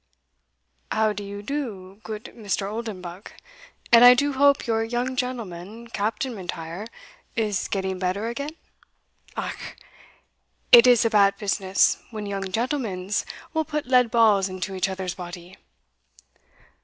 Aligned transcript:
"How 0.91 1.13
do 1.13 1.23
you 1.23 1.43
do, 1.43 2.01
goot 2.03 2.35
Mr. 2.35 2.67
Oldenbuck? 2.67 3.33
and 3.91 4.03
I 4.03 4.15
do 4.15 4.33
hope 4.33 4.65
your 4.65 4.83
young 4.83 5.15
gentleman, 5.15 5.89
Captain 5.89 6.33
M'Intyre, 6.33 6.87
is 7.35 7.67
getting 7.67 7.99
better 7.99 8.25
again? 8.25 8.55
Ach! 9.37 9.75
it 10.71 10.87
is 10.87 11.05
a 11.05 11.11
bat 11.11 11.37
business 11.37 12.01
when 12.09 12.25
young 12.25 12.51
gentlemens 12.51 13.27
will 13.53 13.63
put 13.63 13.85
lead 13.85 14.09
balls 14.09 14.49
into 14.49 14.73
each 14.73 14.89
other's 14.89 15.13
body." 15.13 15.55